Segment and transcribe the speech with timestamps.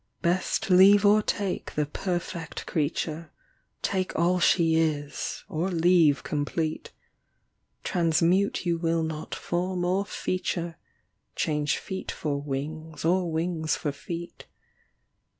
[0.23, 3.31] Best leave or take the perfect creature.
[3.83, 6.89] Take all she is or leave complete;
[7.83, 10.79] Transmute you will not form or feature,
[11.35, 14.47] Change feet for wings or wings for feet.